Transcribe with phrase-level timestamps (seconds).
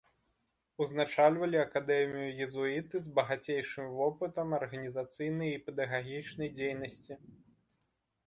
[0.83, 7.13] Узначальвалі акадэмію езуіты з багацейшым вопытам арганізацыйнай і педагагічнай дзейнасці.